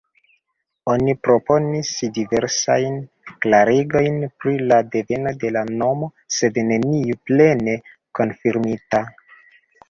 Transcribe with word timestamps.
Oni 0.91 1.11
proponis 1.25 1.91
diversajn 2.15 2.95
klarigojn 3.45 4.17
pri 4.45 4.55
la 4.71 4.79
deveno 4.95 5.35
de 5.45 5.53
la 5.59 5.63
nomo, 5.83 6.09
sed 6.39 6.59
neniu 6.71 7.19
plene 7.31 7.77
konfirmita. 8.23 9.05